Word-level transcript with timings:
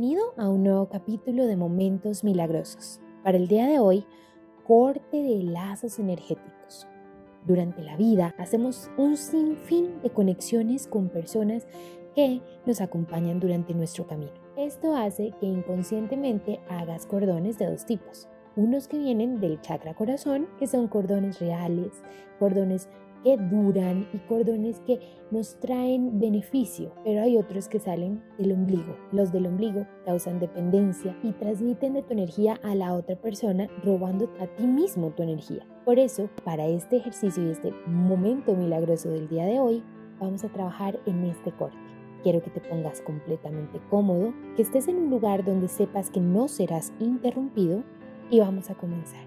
Bienvenido 0.00 0.32
a 0.38 0.48
un 0.48 0.62
nuevo 0.62 0.88
capítulo 0.88 1.46
de 1.46 1.56
Momentos 1.56 2.24
Milagrosos. 2.24 3.00
Para 3.22 3.36
el 3.36 3.48
día 3.48 3.66
de 3.66 3.80
hoy, 3.80 4.06
corte 4.66 5.22
de 5.22 5.42
lazos 5.42 5.98
energéticos. 5.98 6.86
Durante 7.46 7.82
la 7.82 7.98
vida 7.98 8.34
hacemos 8.38 8.90
un 8.96 9.18
sinfín 9.18 10.00
de 10.00 10.08
conexiones 10.08 10.86
con 10.86 11.10
personas 11.10 11.66
que 12.14 12.40
nos 12.64 12.80
acompañan 12.80 13.40
durante 13.40 13.74
nuestro 13.74 14.06
camino. 14.06 14.32
Esto 14.56 14.96
hace 14.96 15.32
que 15.38 15.44
inconscientemente 15.44 16.60
hagas 16.70 17.04
cordones 17.04 17.58
de 17.58 17.66
dos 17.66 17.84
tipos. 17.84 18.26
Unos 18.56 18.88
que 18.88 18.98
vienen 18.98 19.38
del 19.38 19.60
chakra 19.60 19.92
corazón, 19.92 20.48
que 20.58 20.66
son 20.66 20.88
cordones 20.88 21.40
reales, 21.40 21.92
cordones 22.38 22.88
que 23.22 23.36
duran 23.36 24.08
y 24.12 24.18
cordones 24.18 24.80
que 24.80 25.00
nos 25.30 25.58
traen 25.60 26.18
beneficio, 26.18 26.92
pero 27.04 27.22
hay 27.22 27.36
otros 27.36 27.68
que 27.68 27.78
salen 27.78 28.22
del 28.38 28.52
ombligo. 28.52 28.96
Los 29.12 29.32
del 29.32 29.46
ombligo 29.46 29.86
causan 30.04 30.40
dependencia 30.40 31.16
y 31.22 31.32
transmiten 31.32 31.94
de 31.94 32.02
tu 32.02 32.12
energía 32.12 32.58
a 32.62 32.74
la 32.74 32.94
otra 32.94 33.16
persona, 33.16 33.68
robando 33.84 34.30
a 34.40 34.46
ti 34.46 34.66
mismo 34.66 35.10
tu 35.10 35.22
energía. 35.22 35.66
Por 35.84 35.98
eso, 35.98 36.28
para 36.44 36.66
este 36.66 36.96
ejercicio 36.96 37.46
y 37.46 37.50
este 37.50 37.72
momento 37.86 38.54
milagroso 38.54 39.10
del 39.10 39.28
día 39.28 39.44
de 39.44 39.60
hoy, 39.60 39.82
vamos 40.18 40.44
a 40.44 40.48
trabajar 40.48 40.98
en 41.06 41.24
este 41.24 41.52
corte. 41.52 41.76
Quiero 42.22 42.42
que 42.42 42.50
te 42.50 42.60
pongas 42.60 43.00
completamente 43.00 43.80
cómodo, 43.88 44.34
que 44.56 44.62
estés 44.62 44.88
en 44.88 44.96
un 44.96 45.10
lugar 45.10 45.44
donde 45.44 45.68
sepas 45.68 46.10
que 46.10 46.20
no 46.20 46.48
serás 46.48 46.92
interrumpido 47.00 47.82
y 48.30 48.40
vamos 48.40 48.70
a 48.70 48.74
comenzar. 48.74 49.24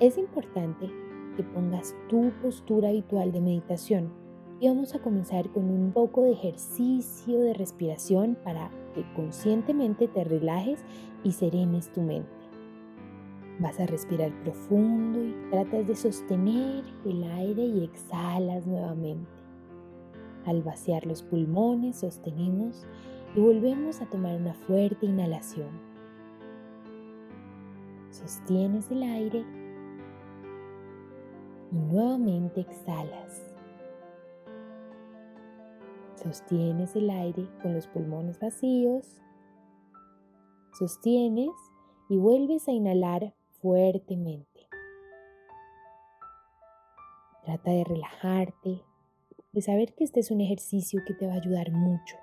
Es 0.00 0.18
importante 0.18 0.90
que 1.34 1.42
pongas 1.42 1.94
tu 2.08 2.30
postura 2.42 2.88
habitual 2.88 3.32
de 3.32 3.40
meditación 3.40 4.24
y 4.60 4.68
vamos 4.68 4.94
a 4.94 5.00
comenzar 5.00 5.50
con 5.50 5.64
un 5.64 5.92
poco 5.92 6.22
de 6.22 6.32
ejercicio 6.32 7.40
de 7.40 7.54
respiración 7.54 8.36
para 8.44 8.70
que 8.94 9.04
conscientemente 9.14 10.08
te 10.08 10.24
relajes 10.24 10.80
y 11.22 11.32
serenes 11.32 11.92
tu 11.92 12.00
mente. 12.00 12.30
Vas 13.58 13.78
a 13.78 13.86
respirar 13.86 14.32
profundo 14.42 15.22
y 15.22 15.34
tratas 15.50 15.86
de 15.86 15.94
sostener 15.94 16.84
el 17.04 17.24
aire 17.24 17.64
y 17.64 17.84
exhalas 17.84 18.66
nuevamente. 18.66 19.30
Al 20.46 20.62
vaciar 20.62 21.06
los 21.06 21.22
pulmones 21.22 21.96
sostenemos 21.96 22.86
y 23.34 23.40
volvemos 23.40 24.00
a 24.00 24.06
tomar 24.06 24.36
una 24.36 24.54
fuerte 24.54 25.06
inhalación. 25.06 25.70
Sostienes 28.10 28.90
el 28.90 29.02
aire 29.02 29.44
y 31.74 31.76
nuevamente 31.76 32.60
exhalas. 32.60 33.42
Sostienes 36.14 36.94
el 36.94 37.10
aire 37.10 37.48
con 37.62 37.74
los 37.74 37.88
pulmones 37.88 38.38
vacíos. 38.38 39.20
Sostienes 40.78 41.50
y 42.08 42.16
vuelves 42.16 42.68
a 42.68 42.72
inhalar 42.72 43.34
fuertemente. 43.60 44.68
Trata 47.42 47.72
de 47.72 47.84
relajarte, 47.84 48.84
de 49.52 49.60
saber 49.60 49.94
que 49.94 50.04
este 50.04 50.20
es 50.20 50.30
un 50.30 50.40
ejercicio 50.40 51.02
que 51.04 51.14
te 51.14 51.26
va 51.26 51.34
a 51.34 51.38
ayudar 51.38 51.72
mucho. 51.72 52.16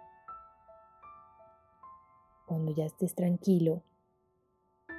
Cuando 2.47 2.73
ya 2.73 2.85
estés 2.85 3.15
tranquilo, 3.15 3.83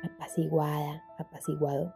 apaciguada, 0.05 1.03
apaciguado, 1.19 1.95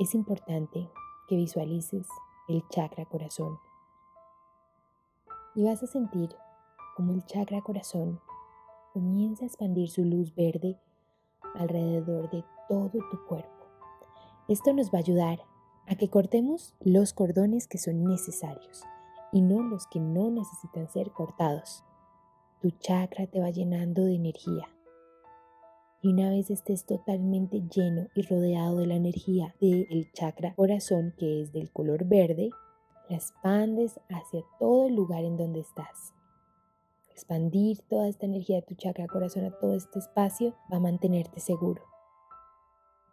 es 0.00 0.14
importante 0.14 0.90
que 1.28 1.36
visualices 1.36 2.06
el 2.48 2.66
chakra 2.68 3.04
corazón. 3.06 3.58
Y 5.54 5.64
vas 5.64 5.82
a 5.82 5.86
sentir 5.86 6.30
como 6.96 7.12
el 7.12 7.24
chakra 7.24 7.62
corazón 7.62 8.20
comienza 8.92 9.44
a 9.44 9.48
expandir 9.48 9.88
su 9.90 10.04
luz 10.04 10.34
verde 10.34 10.78
alrededor 11.54 12.30
de 12.30 12.44
todo 12.68 12.90
tu 13.10 13.26
cuerpo. 13.26 13.66
Esto 14.48 14.72
nos 14.72 14.88
va 14.88 14.98
a 14.98 15.02
ayudar 15.02 15.40
a 15.86 15.94
que 15.96 16.10
cortemos 16.10 16.74
los 16.80 17.12
cordones 17.12 17.66
que 17.66 17.78
son 17.78 18.04
necesarios 18.04 18.84
y 19.32 19.40
no 19.42 19.62
los 19.62 19.86
que 19.86 20.00
no 20.00 20.30
necesitan 20.30 20.88
ser 20.90 21.10
cortados. 21.12 21.84
Tu 22.60 22.70
chakra 22.70 23.26
te 23.26 23.40
va 23.40 23.50
llenando 23.50 24.04
de 24.04 24.14
energía 24.14 24.68
y 26.02 26.08
una 26.08 26.30
vez 26.30 26.50
estés 26.50 26.84
totalmente 26.84 27.62
lleno 27.74 28.08
y 28.14 28.22
rodeado 28.22 28.78
de 28.78 28.86
la 28.86 28.96
energía 28.96 29.54
del 29.60 30.10
chakra 30.12 30.52
corazón, 30.54 31.14
que 31.16 31.42
es 31.42 31.52
del 31.52 31.70
color 31.70 32.04
verde, 32.04 32.50
la 33.08 33.16
expandes 33.16 34.00
hacia 34.08 34.42
todo 34.58 34.88
el 34.88 34.96
lugar 34.96 35.24
en 35.24 35.36
donde 35.36 35.60
estás. 35.60 36.12
Expandir 37.12 37.82
toda 37.88 38.08
esta 38.08 38.26
energía 38.26 38.56
de 38.56 38.62
tu 38.62 38.74
chakra 38.74 39.06
corazón 39.06 39.44
a 39.44 39.52
todo 39.52 39.74
este 39.76 40.00
espacio 40.00 40.56
va 40.72 40.78
a 40.78 40.80
mantenerte 40.80 41.38
seguro. 41.38 41.82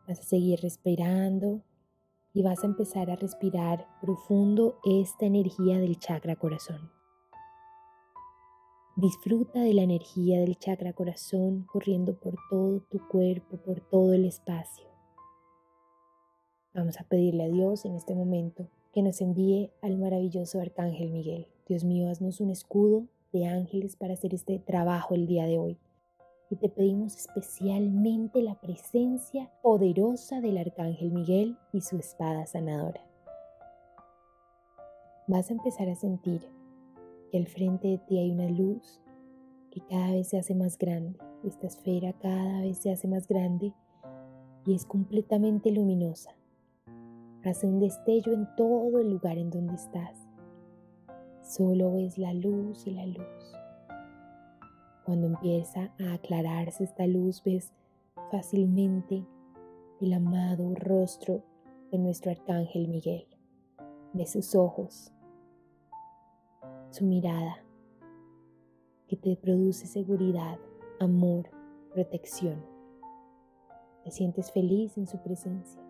Vas 0.08 0.20
a 0.20 0.24
seguir 0.24 0.60
respirando 0.62 1.62
y 2.34 2.42
vas 2.42 2.64
a 2.64 2.68
empezar 2.68 3.12
a 3.12 3.16
respirar 3.16 3.86
profundo 4.02 4.80
esta 4.84 5.28
energía 5.28 5.78
del 5.80 6.00
chakra 6.00 6.36
corazón. 6.36 6.99
Disfruta 9.02 9.62
de 9.62 9.74
la 9.74 9.84
energía 9.84 10.42
del 10.42 10.58
chakra 10.58 10.92
corazón 10.92 11.66
corriendo 11.72 12.20
por 12.20 12.36
todo 12.50 12.82
tu 12.82 13.00
cuerpo, 13.08 13.56
por 13.56 13.80
todo 13.80 14.12
el 14.12 14.26
espacio. 14.26 14.84
Vamos 16.74 17.00
a 17.00 17.06
pedirle 17.06 17.46
a 17.46 17.48
Dios 17.48 17.86
en 17.86 17.96
este 17.96 18.14
momento 18.14 18.68
que 18.92 19.02
nos 19.02 19.22
envíe 19.22 19.72
al 19.82 19.98
maravilloso 19.98 20.60
Arcángel 20.60 21.12
Miguel. 21.12 21.48
Dios 21.66 21.86
mío, 21.86 22.10
haznos 22.10 22.42
un 22.42 22.50
escudo 22.50 23.06
de 23.32 23.48
ángeles 23.48 23.96
para 23.96 24.16
hacer 24.16 24.34
este 24.34 24.60
trabajo 24.60 25.16
el 25.16 25.28
día 25.28 25.46
de 25.46 25.58
hoy. 25.58 25.78
Y 26.50 26.58
te 26.58 26.68
pedimos 26.68 27.16
especialmente 27.16 28.42
la 28.42 28.60
presencia 28.60 29.50
poderosa 29.62 30.42
del 30.42 30.58
Arcángel 30.58 31.14
Miguel 31.14 31.58
y 31.72 31.80
su 31.80 31.96
espada 31.96 32.46
sanadora. 32.46 33.02
Vas 35.26 35.50
a 35.50 35.54
empezar 35.54 35.88
a 35.88 35.96
sentir 35.96 36.59
que 37.30 37.38
al 37.38 37.48
frente 37.48 37.88
de 37.88 37.98
ti 38.00 38.18
hay 38.20 38.32
una 38.32 38.50
luz 38.50 39.02
que 39.72 39.82
cada 39.82 40.12
vez 40.12 40.30
se 40.30 40.38
hace 40.38 40.56
más 40.56 40.78
grande. 40.78 41.20
Esta 41.44 41.68
esfera 41.68 42.14
cada 42.14 42.62
vez 42.62 42.80
se 42.80 42.92
hace 42.92 43.08
más 43.08 43.28
grande 43.28 43.74
y 44.66 44.74
es 44.74 44.86
completamente 44.86 45.72
luminosa. 45.72 46.32
Hace 47.44 47.68
un 47.68 47.80
destello 47.80 48.34
en 48.34 48.48
todo 48.56 49.00
el 49.00 49.12
lugar 49.12 49.38
en 49.38 49.50
donde 49.50 49.76
estás. 49.76 50.28
Solo 51.42 51.94
ves 51.94 52.18
la 52.18 52.34
luz 52.34 52.86
y 52.86 52.92
la 52.92 53.06
luz. 53.06 53.56
Cuando 55.06 55.28
empieza 55.28 55.92
a 56.00 56.14
aclararse 56.14 56.84
esta 56.84 57.08
luz, 57.08 57.42
ves 57.44 57.74
fácilmente 58.32 59.26
el 60.02 60.14
amado 60.14 60.76
rostro 60.76 61.44
de 61.92 61.98
nuestro 61.98 62.32
arcángel 62.32 62.88
Miguel. 62.88 63.26
Ves 64.14 64.32
sus 64.32 64.54
ojos, 64.56 65.12
su 66.92 67.06
mirada, 67.06 67.64
que 69.08 69.16
te 69.16 69.36
produce 69.36 69.86
seguridad, 69.86 70.60
amor, 71.00 71.50
protección. 71.94 72.64
Te 74.04 74.12
sientes 74.12 74.52
feliz 74.52 74.98
en 74.98 75.08
su 75.08 75.22
presencia. 75.22 75.82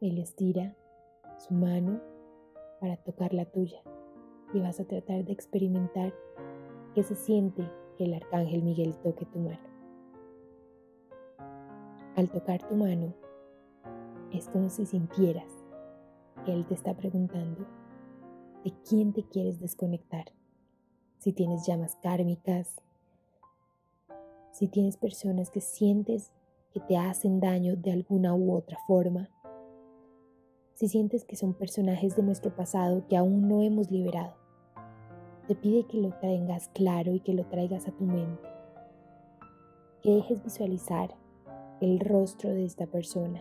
Él 0.00 0.18
estira 0.18 0.76
su 1.38 1.54
mano 1.54 2.00
para 2.80 2.96
tocar 2.96 3.34
la 3.34 3.44
tuya 3.44 3.82
y 4.54 4.60
vas 4.60 4.80
a 4.80 4.84
tratar 4.84 5.24
de 5.24 5.32
experimentar 5.32 6.14
qué 6.94 7.02
se 7.02 7.16
siente 7.16 7.68
que 7.96 8.04
el 8.04 8.14
arcángel 8.14 8.62
Miguel 8.62 8.96
toque 8.98 9.26
tu 9.26 9.40
mano. 9.40 9.70
Al 12.16 12.30
tocar 12.30 12.66
tu 12.66 12.76
mano, 12.76 13.14
es 14.32 14.48
como 14.48 14.68
si 14.68 14.86
sintieras 14.86 15.59
él 16.46 16.66
te 16.66 16.74
está 16.74 16.94
preguntando 16.94 17.66
de 18.64 18.72
quién 18.88 19.12
te 19.12 19.22
quieres 19.24 19.60
desconectar. 19.60 20.26
Si 21.18 21.32
tienes 21.32 21.66
llamas 21.66 21.96
kármicas, 22.02 22.80
si 24.52 24.68
tienes 24.68 24.96
personas 24.96 25.50
que 25.50 25.60
sientes 25.60 26.32
que 26.72 26.80
te 26.80 26.96
hacen 26.96 27.40
daño 27.40 27.76
de 27.76 27.92
alguna 27.92 28.34
u 28.34 28.54
otra 28.54 28.78
forma, 28.86 29.28
si 30.74 30.88
sientes 30.88 31.24
que 31.24 31.36
son 31.36 31.54
personajes 31.54 32.16
de 32.16 32.22
nuestro 32.22 32.54
pasado 32.54 33.06
que 33.08 33.16
aún 33.16 33.48
no 33.48 33.62
hemos 33.62 33.90
liberado, 33.90 34.34
te 35.46 35.54
pide 35.54 35.86
que 35.86 35.98
lo 35.98 36.10
tengas 36.20 36.68
claro 36.68 37.12
y 37.12 37.20
que 37.20 37.34
lo 37.34 37.44
traigas 37.46 37.86
a 37.86 37.92
tu 37.92 38.04
mente, 38.04 38.48
que 40.02 40.14
dejes 40.14 40.42
visualizar 40.42 41.14
el 41.80 42.00
rostro 42.00 42.50
de 42.50 42.64
esta 42.64 42.86
persona 42.86 43.40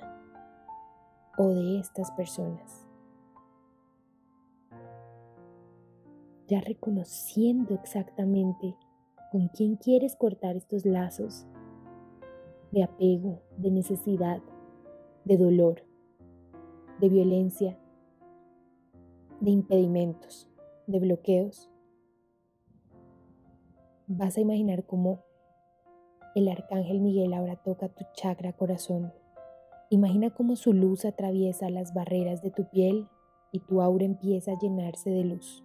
o 1.37 1.49
de 1.49 1.79
estas 1.79 2.11
personas 2.11 2.88
ya 6.49 6.61
reconociendo 6.61 7.75
exactamente 7.75 8.75
con 9.31 9.49
quién 9.49 9.75
quieres 9.75 10.15
cortar 10.15 10.55
estos 10.55 10.85
lazos 10.85 11.45
de 12.71 12.83
apego, 12.83 13.41
de 13.57 13.69
necesidad, 13.69 14.41
de 15.25 15.37
dolor, 15.37 15.83
de 16.99 17.09
violencia, 17.09 17.77
de 19.39 19.51
impedimentos, 19.51 20.49
de 20.87 20.99
bloqueos. 20.99 21.69
vas 24.07 24.37
a 24.37 24.41
imaginar 24.41 24.85
cómo 24.85 25.23
el 26.33 26.47
arcángel 26.47 26.99
Miguel 26.99 27.33
ahora 27.33 27.57
toca 27.57 27.89
tu 27.89 28.05
chakra 28.13 28.53
corazón. 28.53 29.13
Imagina 29.91 30.31
cómo 30.31 30.55
su 30.55 30.73
luz 30.73 31.05
atraviesa 31.05 31.69
las 31.69 31.93
barreras 31.93 32.41
de 32.41 32.49
tu 32.49 32.67
piel 32.69 33.07
y 33.51 33.59
tu 33.59 33.81
aura 33.81 34.05
empieza 34.05 34.53
a 34.53 34.59
llenarse 34.59 35.11
de 35.11 35.25
luz. 35.25 35.63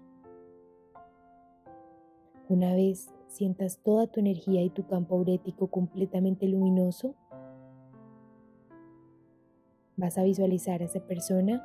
Una 2.48 2.74
vez 2.74 3.10
sientas 3.28 3.78
toda 3.78 4.06
tu 4.06 4.20
energía 4.20 4.62
y 4.62 4.68
tu 4.68 4.86
campo 4.86 5.16
aurético 5.16 5.68
completamente 5.68 6.46
luminoso, 6.46 7.14
vas 9.96 10.18
a 10.18 10.24
visualizar 10.24 10.82
a 10.82 10.84
esa 10.84 11.00
persona 11.00 11.64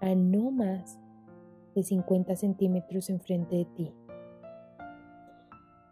a 0.00 0.14
no 0.14 0.52
más 0.52 0.98
de 1.74 1.82
50 1.82 2.36
centímetros 2.36 3.10
enfrente 3.10 3.56
de 3.56 3.64
ti. 3.64 3.92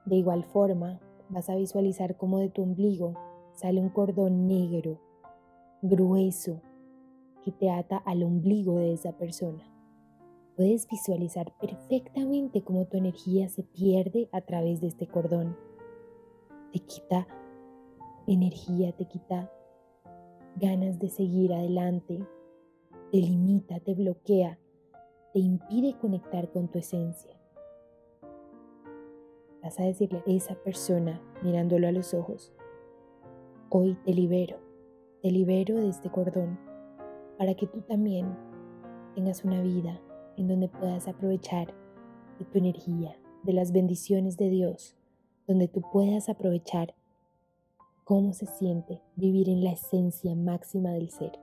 De 0.05 0.17
igual 0.17 0.45
forma, 0.45 1.01
vas 1.29 1.51
a 1.51 1.57
visualizar 1.57 2.17
cómo 2.17 2.39
de 2.39 2.51
tu 2.51 2.63
ombligo 2.63 3.15
sale 3.55 3.81
un 3.81 3.89
cordón 3.89 4.47
negro, 4.47 5.01
grueso, 5.83 6.61
que 7.43 7.51
te 7.51 7.71
ata 7.71 7.97
al 7.97 8.23
ombligo 8.23 8.79
de 8.79 8.93
esa 8.93 9.13
persona. 9.13 9.74
Puedes 10.57 10.89
visualizar 10.89 11.53
perfectamente 11.59 12.63
cómo 12.63 12.87
tu 12.87 12.97
energía 12.97 13.49
se 13.49 13.65
pierde 13.65 14.29
a 14.31 14.41
través 14.41 14.81
de 14.81 14.87
este 14.87 15.09
cordón. 15.09 15.57
Te 16.73 16.79
quita 16.79 17.27
energía, 18.29 18.93
te 18.93 19.07
quita 19.07 19.51
ganas 20.57 21.01
de 21.01 21.09
seguir 21.09 21.53
adelante, 21.53 22.25
te 23.11 23.19
limita, 23.19 23.81
te 23.81 23.95
bloquea, 23.95 24.61
te 25.33 25.41
impide 25.41 25.99
conectar 25.99 26.49
con 26.53 26.69
tu 26.69 26.79
esencia. 26.79 27.37
Vas 29.61 29.81
a 29.81 29.85
decirle 29.85 30.23
a 30.25 30.31
esa 30.31 30.55
persona 30.55 31.21
mirándolo 31.43 31.89
a 31.89 31.93
los 31.93 32.15
ojos, 32.15 32.53
hoy 33.71 33.99
te 34.05 34.15
libero, 34.15 34.59
te 35.21 35.33
libero 35.33 35.75
de 35.77 35.89
este 35.89 36.11
cordón 36.11 36.61
para 37.39 37.55
que 37.55 37.67
tú 37.67 37.81
también 37.81 38.37
tengas 39.17 39.45
una 39.45 39.61
vida 39.61 40.01
en 40.37 40.49
donde 40.49 40.69
puedas 40.69 41.09
aprovechar 41.09 41.75
de 42.39 42.45
tu 42.45 42.59
energía, 42.59 43.17
de 43.43 43.53
las 43.53 43.73
bendiciones 43.73 44.37
de 44.37 44.51
Dios, 44.51 44.97
donde 45.47 45.69
tú 45.69 45.83
puedas 45.93 46.29
aprovechar 46.29 46.95
cómo 48.05 48.33
se 48.33 48.47
siente 48.47 49.01
vivir 49.17 49.49
en 49.49 49.65
la 49.65 49.73
esencia 49.73 50.35
máxima 50.35 50.91
del 50.91 51.11
ser. 51.11 51.39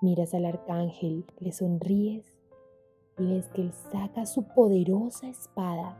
Miras 0.00 0.34
al 0.34 0.44
arcángel, 0.44 1.24
le 1.38 1.52
sonríes 1.52 2.38
y 3.18 3.26
ves 3.26 3.48
que 3.48 3.62
él 3.62 3.72
saca 3.90 4.26
su 4.26 4.44
poderosa 4.44 5.28
espada 5.28 5.98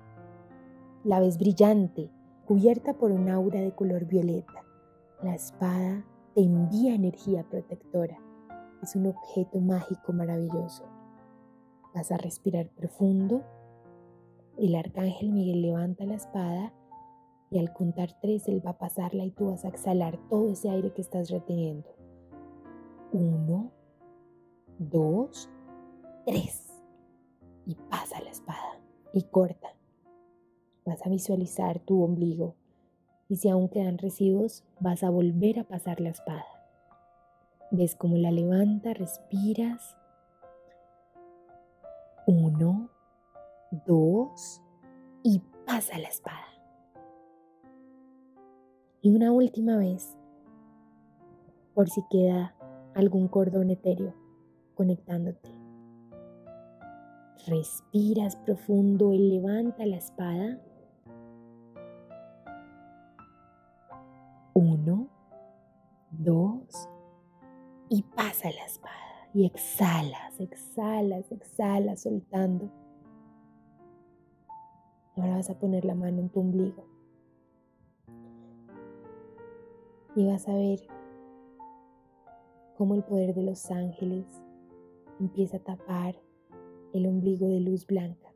la 1.05 1.21
ves 1.21 1.37
brillante, 1.37 2.11
cubierta 2.47 2.95
por 2.95 3.13
un 3.13 3.29
aura 3.29 3.61
de 3.61 3.73
color 3.73 4.07
violeta. 4.07 4.65
La 5.23 5.35
espada 5.35 6.03
te 6.35 6.41
envía 6.41 6.95
energía 6.95 7.45
protectora. 7.45 8.19
Es 8.83 8.97
un 8.97 9.09
objeto 9.09 9.61
mágico 9.61 10.15
maravilloso. 10.15 10.85
Vas 11.95 12.11
a 12.11 12.17
respirar 12.17 12.69
profundo. 12.69 13.43
El 14.59 14.75
arcángel 14.75 15.31
Miguel 15.31 15.63
levanta 15.63 16.05
la 16.05 16.15
espada 16.15 16.73
y 17.51 17.59
al 17.59 17.73
contar 17.73 18.19
tres 18.21 18.49
él 18.49 18.65
va 18.65 18.71
a 18.71 18.79
pasarla 18.79 19.25
y 19.25 19.31
tú 19.31 19.51
vas 19.51 19.65
a 19.65 19.69
exhalar 19.69 20.19
todo 20.29 20.51
ese 20.51 20.71
aire 20.71 20.93
que 20.93 21.01
estás 21.01 21.31
reteniendo. 21.31 21.89
Uno, 23.13 23.71
dos, 24.79 25.49
tres. 26.27 26.83
Y 27.67 27.77
pasa 27.77 28.21
la 28.21 28.31
espada 28.31 28.81
y 29.13 29.23
corta. 29.23 29.69
Vas 30.85 31.07
a 31.07 31.09
visualizar 31.09 31.79
tu 31.81 32.03
ombligo 32.03 32.57
y 33.29 33.37
si 33.37 33.49
aún 33.49 33.69
quedan 33.69 33.99
residuos, 33.99 34.65
vas 34.81 35.03
a 35.03 35.11
volver 35.11 35.59
a 35.59 35.65
pasar 35.65 36.01
la 36.01 36.11
espada. 36.11 36.45
Ves 37.71 37.97
cómo 37.97 38.17
la 38.17 38.31
levanta, 38.31 38.95
respiras. 38.95 39.97
Uno, 42.27 42.89
dos 43.87 44.63
y 45.23 45.41
pasa 45.67 45.99
la 45.99 46.09
espada. 46.09 46.47
Y 49.03 49.15
una 49.15 49.33
última 49.33 49.77
vez, 49.77 50.17
por 51.75 51.89
si 51.89 52.03
queda 52.11 52.55
algún 52.95 53.29
cordón 53.29 53.71
etéreo 53.71 54.15
conectándote. 54.75 55.51
Respiras 57.47 58.37
profundo 58.37 59.13
y 59.13 59.19
levanta 59.19 59.85
la 59.85 59.97
espada 59.97 60.59
Uno, 64.57 65.09
dos, 66.13 66.89
y 67.89 68.03
pasa 68.03 68.51
la 68.53 68.65
espada. 68.65 69.04
Y 69.35 69.45
exhalas, 69.45 70.41
exhalas, 70.41 71.31
exhalas, 71.33 72.03
soltando. 72.03 72.71
Ahora 75.17 75.37
vas 75.37 75.51
a 75.51 75.59
poner 75.59 75.85
la 75.85 75.97
mano 75.97 76.21
en 76.21 76.29
tu 76.29 76.41
ombligo. 76.41 76.87
Y 80.15 80.27
vas 80.27 80.49
a 80.49 80.55
ver 80.55 80.87
cómo 82.77 82.95
el 82.95 83.03
poder 83.03 83.35
de 83.35 83.43
los 83.43 83.71
ángeles 83.73 84.25
empieza 85.19 85.57
a 85.57 85.61
tapar 85.61 86.17
el 86.93 87.07
ombligo 87.07 87.49
de 87.49 87.59
luz 87.59 87.87
blanca. 87.87 88.33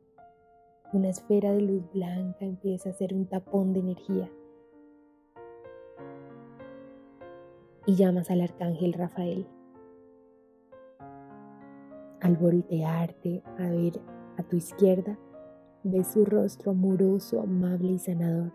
Una 0.91 1.09
esfera 1.09 1.53
de 1.53 1.61
luz 1.61 1.89
blanca 1.93 2.45
empieza 2.45 2.89
a 2.89 2.93
ser 2.93 3.13
un 3.13 3.25
tapón 3.25 3.73
de 3.73 3.79
energía 3.79 4.29
y 7.85 7.95
llamas 7.95 8.29
al 8.29 8.41
arcángel 8.41 8.93
Rafael. 8.93 9.47
Al 12.21 12.35
voltearte 12.37 13.43
a 13.57 13.69
ver 13.69 14.01
a 14.37 14.43
tu 14.43 14.57
izquierda, 14.57 15.17
ves 15.83 16.07
su 16.07 16.25
rostro 16.25 16.71
amoroso, 16.71 17.41
amable 17.41 17.93
y 17.93 17.99
sanador 17.99 18.53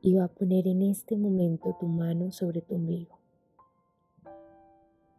y 0.00 0.14
va 0.14 0.24
a 0.24 0.28
poner 0.28 0.66
en 0.66 0.82
este 0.82 1.16
momento 1.16 1.76
tu 1.78 1.86
mano 1.86 2.32
sobre 2.32 2.60
tu 2.60 2.74
ombligo 2.74 3.18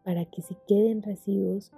para 0.05 0.23
que 0.25 0.43
si 0.43 0.55
queden 0.67 1.01
residuos 1.01 1.71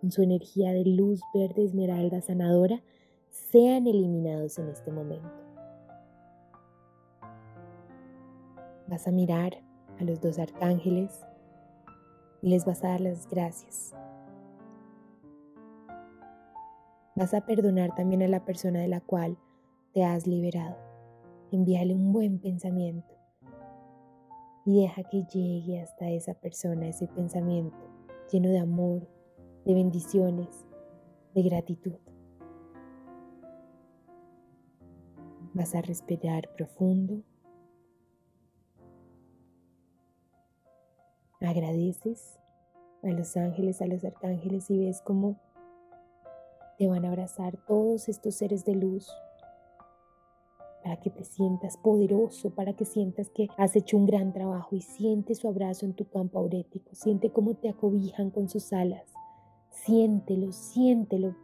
con 0.00 0.10
su 0.10 0.22
energía 0.22 0.72
de 0.72 0.84
luz 0.84 1.22
verde 1.32 1.64
esmeralda 1.64 2.20
sanadora 2.20 2.82
sean 3.30 3.86
eliminados 3.86 4.58
en 4.58 4.68
este 4.68 4.90
momento. 4.90 5.30
Vas 8.88 9.06
a 9.06 9.12
mirar 9.12 9.62
a 9.98 10.04
los 10.04 10.20
dos 10.20 10.38
arcángeles 10.38 11.24
y 12.42 12.50
les 12.50 12.66
vas 12.66 12.82
a 12.84 12.88
dar 12.88 13.00
las 13.00 13.28
gracias. 13.30 13.94
Vas 17.16 17.32
a 17.32 17.46
perdonar 17.46 17.94
también 17.94 18.22
a 18.22 18.28
la 18.28 18.44
persona 18.44 18.80
de 18.80 18.88
la 18.88 19.00
cual 19.00 19.38
te 19.92 20.04
has 20.04 20.26
liberado. 20.26 20.76
Envíale 21.52 21.94
un 21.94 22.12
buen 22.12 22.40
pensamiento 22.40 23.14
y 24.66 24.80
deja 24.80 25.04
que 25.04 25.24
llegue 25.24 25.80
hasta 25.80 26.10
esa 26.10 26.34
persona 26.34 26.88
ese 26.88 27.06
pensamiento 27.06 27.76
lleno 28.32 28.48
de 28.48 28.58
amor, 28.58 29.06
de 29.64 29.74
bendiciones, 29.74 30.66
de 31.34 31.42
gratitud. 31.42 31.98
Vas 35.52 35.74
a 35.74 35.82
respirar 35.82 36.48
profundo 36.56 37.22
agradeces 41.40 42.40
a 43.02 43.08
los 43.08 43.36
ángeles, 43.36 43.82
a 43.82 43.86
los 43.86 44.04
arcángeles 44.04 44.70
y 44.70 44.78
ves 44.78 45.02
cómo 45.02 45.38
te 46.78 46.86
van 46.88 47.04
a 47.04 47.08
abrazar 47.08 47.56
todos 47.66 48.08
estos 48.08 48.34
seres 48.34 48.64
de 48.64 48.74
luz 48.74 49.10
para 50.82 51.00
que 51.00 51.10
te 51.10 51.24
sientas 51.24 51.76
poderoso, 51.78 52.50
para 52.50 52.74
que 52.74 52.84
sientas 52.84 53.30
que 53.30 53.48
has 53.56 53.74
hecho 53.74 53.96
un 53.96 54.06
gran 54.06 54.32
trabajo 54.32 54.76
y 54.76 54.82
siente 54.82 55.34
su 55.34 55.48
abrazo 55.48 55.86
en 55.86 55.94
tu 55.94 56.08
campo 56.08 56.38
aurético, 56.38 56.94
siente 56.94 57.30
cómo 57.30 57.54
te 57.54 57.70
acobijan 57.70 58.30
con 58.30 58.48
sus 58.48 58.72
alas, 58.72 59.12
siéntelo, 59.70 60.52
siéntelo, 60.52 61.34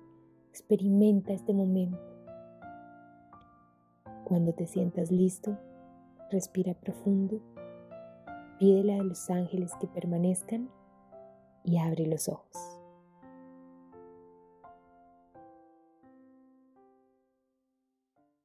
experimenta 0.51 1.33
este 1.33 1.55
momento. 1.55 1.99
Cuando 4.25 4.53
te 4.53 4.67
sientas 4.67 5.11
listo, 5.11 5.57
respira 6.31 6.75
profundo 6.75 7.41
Pídele 8.61 9.01
a 9.01 9.03
los 9.03 9.31
ángeles 9.31 9.73
que 9.81 9.87
permanezcan 9.87 10.69
y 11.65 11.79
abre 11.79 12.07
los 12.07 12.29
ojos. 12.29 12.80